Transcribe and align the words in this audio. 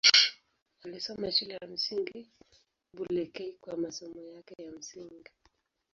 Alisoma 0.85 1.31
Shule 1.31 1.53
ya 1.61 1.67
Msingi 1.67 2.31
Bulekei 2.97 3.57
kwa 3.61 3.77
masomo 3.77 4.21
yake 4.23 4.55
ya 4.63 4.71
msingi. 4.71 5.31